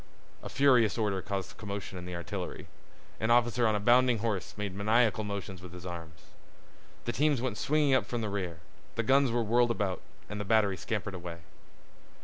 [0.41, 2.65] A furious order caused commotion in the artillery.
[3.19, 6.21] An officer on a bounding horse made maniacal motions with his arms.
[7.05, 8.61] The teams went swinging up from the rear,
[8.95, 11.41] the guns were whirled about, and the battery scampered away.